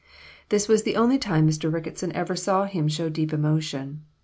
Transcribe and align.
This 0.49 0.67
was 0.67 0.81
the 0.81 0.95
only 0.95 1.19
time 1.19 1.47
Mr. 1.47 1.71
Ricketson 1.71 2.11
ever 2.13 2.35
saw 2.35 2.65
him 2.65 2.87
show 2.87 3.07
deep 3.07 3.31
emotion. 3.31 4.01